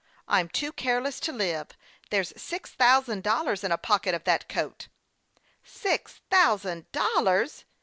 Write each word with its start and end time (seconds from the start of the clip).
"I'm 0.27 0.49
too 0.49 0.71
careless 0.71 1.19
to 1.19 1.31
live! 1.31 1.67
There's 2.09 2.33
six 2.35 2.71
thousand 2.71 3.21
dollars 3.21 3.63
in 3.63 3.71
a 3.71 3.77
pocket 3.77 4.15
of 4.15 4.23
that 4.23 4.49
coat."" 4.49 4.87
Six 5.63 6.21
thousand 6.31 6.91
dollars 6.91 7.65